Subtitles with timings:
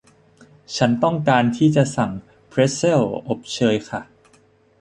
[0.75, 2.11] ฉันต้องการที่จะสั่ง
[2.49, 4.01] เพรทเซลอบเชยค่ะ